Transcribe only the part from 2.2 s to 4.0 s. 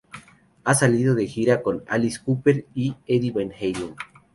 Cooper y Eddie Van Halen.